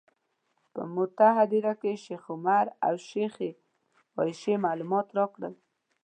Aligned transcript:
په 0.73 0.81
موته 0.93 1.27
هدیره 1.37 1.73
کې 1.81 2.01
شیخ 2.03 2.23
عمر 2.33 2.65
او 2.85 2.93
شیخې 3.09 3.51
عایشې 4.17 4.55
معلومات 4.65 5.07
راکړل. 5.17 5.53